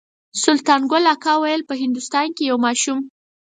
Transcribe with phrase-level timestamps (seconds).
[0.43, 2.99] سلطان ګل اکا ویل په هندوستان کې یو ماشوم.